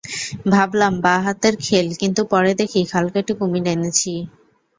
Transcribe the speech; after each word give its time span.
ভাবলাম 0.53 0.93
বা 1.03 1.15
হাতের 1.25 1.55
খেল 1.65 1.87
কিন্তু 2.01 2.21
পরে 2.31 2.51
দেখি 2.59 2.81
খাল 2.91 3.05
কেটে 3.13 3.33
কুমির 3.39 3.65
এনেছি। 3.73 4.13